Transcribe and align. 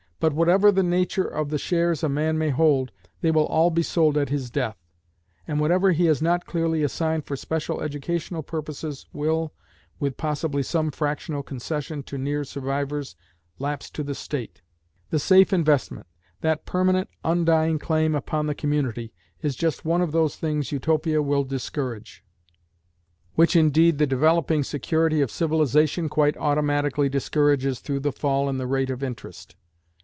But 0.21 0.33
whatever 0.33 0.71
the 0.71 0.83
nature 0.83 1.23
of 1.25 1.49
the 1.49 1.57
shares 1.57 2.03
a 2.03 2.07
man 2.07 2.37
may 2.37 2.51
hold, 2.51 2.91
they 3.21 3.31
will 3.31 3.47
all 3.47 3.71
be 3.71 3.81
sold 3.81 4.17
at 4.19 4.29
his 4.29 4.51
death, 4.51 4.77
and 5.47 5.59
whatever 5.59 5.93
he 5.93 6.05
has 6.05 6.21
not 6.21 6.45
clearly 6.45 6.83
assigned 6.83 7.25
for 7.25 7.35
special 7.35 7.81
educational 7.81 8.43
purposes 8.43 9.07
will 9.13 9.51
with 9.99 10.17
possibly 10.17 10.61
some 10.61 10.91
fractional 10.91 11.41
concession 11.41 12.03
to 12.03 12.19
near 12.19 12.43
survivors 12.43 13.15
lapse 13.57 13.89
to 13.89 14.03
the 14.03 14.13
State. 14.13 14.61
The 15.09 15.17
"safe 15.17 15.51
investment," 15.51 16.05
that 16.41 16.67
permanent, 16.67 17.09
undying 17.23 17.79
claim 17.79 18.13
upon 18.13 18.45
the 18.45 18.53
community, 18.53 19.11
is 19.41 19.55
just 19.55 19.85
one 19.85 20.01
of 20.01 20.11
those 20.11 20.35
things 20.35 20.71
Utopia 20.71 21.23
will 21.23 21.43
discourage; 21.43 22.23
which 23.33 23.55
indeed 23.55 23.97
the 23.97 24.05
developing 24.05 24.63
security 24.63 25.21
of 25.21 25.31
civilisation 25.31 26.09
quite 26.09 26.37
automatically 26.37 27.09
discourages 27.09 27.79
through 27.79 28.01
the 28.01 28.11
fall 28.11 28.47
in 28.49 28.59
the 28.59 28.67
rate 28.67 28.91
of 28.91 29.01
interest. 29.01 29.55